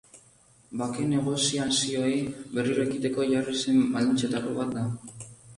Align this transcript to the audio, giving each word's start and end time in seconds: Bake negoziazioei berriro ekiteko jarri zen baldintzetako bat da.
Bake 0.81 1.03
negoziazioei 1.09 2.15
berriro 2.55 2.87
ekiteko 2.87 3.29
jarri 3.35 3.57
zen 3.67 3.85
baldintzetako 3.97 4.57
bat 4.61 4.77
da. 4.81 4.89